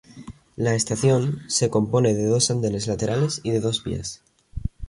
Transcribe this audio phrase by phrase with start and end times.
[0.55, 4.23] La estación, se compone de dos andenes laterales y de dos vías.